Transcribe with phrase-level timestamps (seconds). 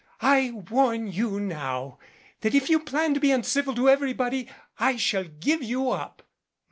[0.23, 1.99] I warn you now
[2.39, 4.47] that if you plan to be uncivil to everybody
[4.79, 6.23] I shall give you up."